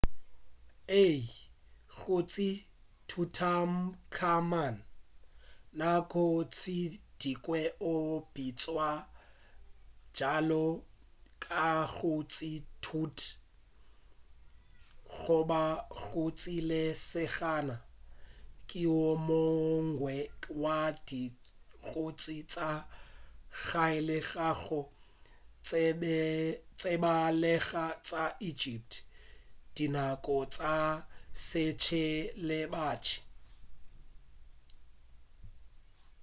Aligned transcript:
ee 1.03 1.17
kgoši 1.95 2.51
tutankhamun 3.09 4.75
nako 5.79 6.23
tše 6.55 6.77
dingwe 7.19 7.61
o 7.91 7.93
bitšwa 8.33 8.89
bjalo 10.15 10.65
ka 11.43 11.67
kgoši 11.95 12.53
tut 12.83 13.17
goba 15.15 15.63
kgoši 15.99 16.55
ya 16.59 16.63
lesogana 16.69 17.77
ke 18.67 18.81
wo 18.95 19.09
mongwe 19.27 20.15
wa 20.63 20.79
dikgotši 21.07 22.37
tša 22.51 22.71
kgale 23.65 24.17
tša 24.29 24.49
go 24.63 24.81
tsebalega 26.79 27.85
tša 28.07 28.23
egypt 28.49 28.91
dinako 29.75 30.37
tša 30.53 30.75
sebjalebjale 31.47 33.15